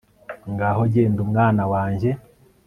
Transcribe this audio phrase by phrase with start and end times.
[0.53, 2.09] ngaho genda, mwana wanjye